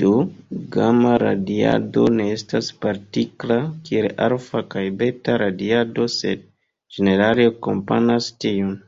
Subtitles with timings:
[0.00, 0.08] Do,
[0.74, 3.58] gama-radiado ne estas partikla
[3.88, 6.48] kiel alfa- kaj beta-radiado, sed
[6.98, 8.80] ĝenerale akompanas tiujn.